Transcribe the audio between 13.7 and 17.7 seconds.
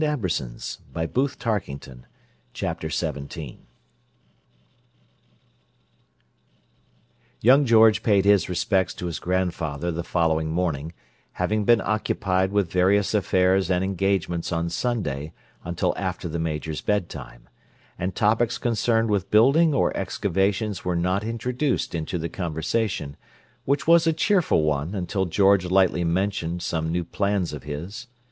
engagements on Sunday until after the Major's bedtime;